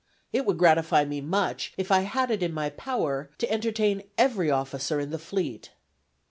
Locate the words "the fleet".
5.11-5.69